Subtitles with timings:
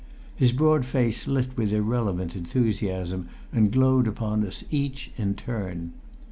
[0.35, 5.93] His broad face lit with irrelevant enthusiasm and glowed upon us each in turn.